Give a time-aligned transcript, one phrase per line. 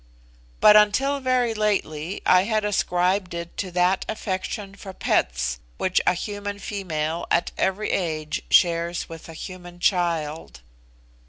[0.61, 6.15] But until very lately I had ascribed it to that affection for 'pets' which a
[6.15, 10.61] human female at every age shares with a human child.